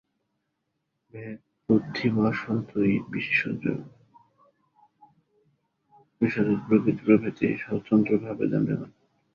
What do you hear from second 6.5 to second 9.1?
প্রকৃতি প্রভৃতি স্বতন্ত্রভাবে দণ্ডায়মান।